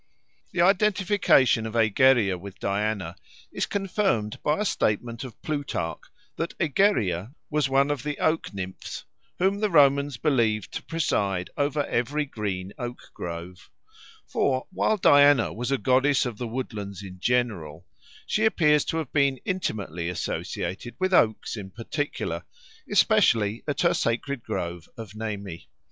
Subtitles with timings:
[0.51, 3.15] The identification of Egeria with Diana
[3.51, 5.99] is confirmed by a statement of Plutarch
[6.37, 9.05] that Egeria was one of the oak nymphs
[9.37, 13.69] whom the Romans believed to preside over every green oak grove;
[14.25, 17.85] for, while Diana was a goddess of the woodlands in general,
[18.25, 22.43] she appears to have been intimately associated with oaks in particular,
[22.89, 25.69] especially at her sacred grove of Nemi.